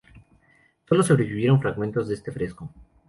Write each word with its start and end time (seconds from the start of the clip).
Sólo 0.89 1.03
sobrevivieron 1.03 1.61
fragmentos 1.61 2.07
de 2.07 2.15
este 2.15 2.31
fresco. 2.31 2.67